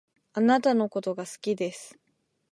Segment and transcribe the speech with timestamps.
[0.33, 1.99] 貴方のことが好きです